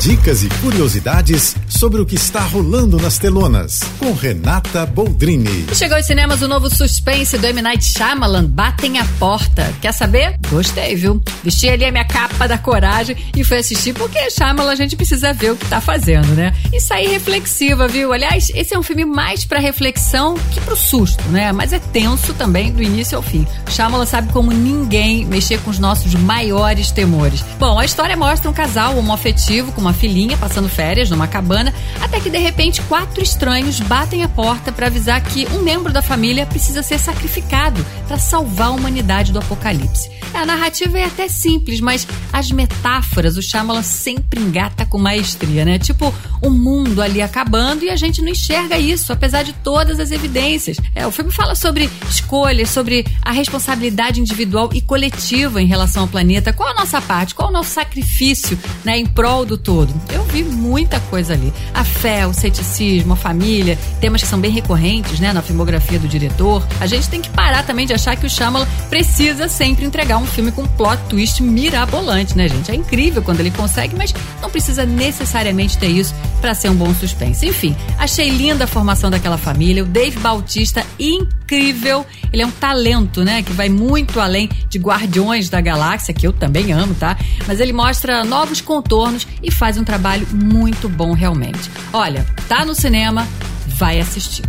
[0.00, 5.66] Dicas e curiosidades sobre o que está rolando nas telonas, com Renata Boldrini.
[5.74, 7.60] Chegou aos cinemas o novo suspense do M.
[7.60, 9.70] Night Shyamalan, Batem a Porta.
[9.78, 10.38] Quer saber?
[10.48, 11.22] Gostei, viu?
[11.44, 15.34] Vesti ali a minha capa da coragem e fui assistir porque Shyamalan a gente precisa
[15.34, 16.54] ver o que tá fazendo, né?
[16.72, 18.10] E sair reflexiva, viu?
[18.10, 21.52] Aliás, esse é um filme mais para reflexão que pro susto, né?
[21.52, 23.46] Mas é tenso também do início ao fim.
[23.68, 27.44] Shyamalan sabe como ninguém mexer com os nossos maiores temores.
[27.58, 31.74] Bom, a história mostra um casal homoafetivo com uma uma filhinha passando férias numa cabana,
[32.00, 36.00] até que de repente quatro estranhos batem a porta para avisar que um membro da
[36.00, 40.08] família precisa ser sacrificado para salvar a humanidade do apocalipse.
[40.32, 45.76] A narrativa é até simples, mas as metáforas o Shyamalan sempre engata com maestria, né?
[45.76, 50.10] Tipo, o mundo ali acabando e a gente não enxerga isso, apesar de todas as
[50.10, 50.78] evidências.
[50.94, 56.08] É, o filme fala sobre escolhas, sobre a responsabilidade individual e coletiva em relação ao
[56.08, 56.52] planeta.
[56.52, 57.34] Qual a nossa parte?
[57.34, 59.92] Qual o nosso sacrifício né, em prol do todo?
[60.12, 61.52] Eu vi muita coisa ali.
[61.74, 66.08] A fé, o ceticismo, a família, temas que são bem recorrentes, né, na filmografia do
[66.08, 66.66] diretor.
[66.80, 70.26] A gente tem que parar também de achar que o Shyamalan precisa sempre entregar um
[70.26, 72.70] filme com plot twist mirabolante, né, gente?
[72.70, 76.92] É incrível quando ele consegue, mas não precisa necessariamente ter isso para ser um bom
[76.94, 77.46] suspense.
[77.46, 79.82] Enfim, achei linda a formação daquela família.
[79.82, 82.06] O Dave Bautista, incrível.
[82.32, 86.32] Ele é um talento, né, que vai muito além de Guardiões da Galáxia, que eu
[86.32, 87.16] também amo, tá?
[87.46, 91.70] Mas ele mostra novos contornos e faz um trabalho muito bom realmente.
[91.92, 93.26] Olha, tá no cinema,
[93.66, 94.44] vai assistir.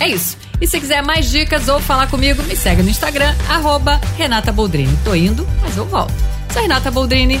[0.00, 0.36] É isso.
[0.60, 4.96] E se quiser mais dicas ou falar comigo, me segue no Instagram, arroba Renata Boldrini.
[5.04, 6.14] Tô indo, mas eu volto.
[6.50, 7.40] Sou Renata Boldrini